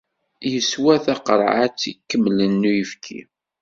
Yeswa 0.51 0.95
taqerɛet 1.05 1.79
ikemlen 1.91 2.53
n 2.61 2.67
uyefki. 2.71 3.19